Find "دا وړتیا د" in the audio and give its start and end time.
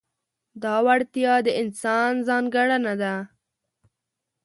0.63-1.47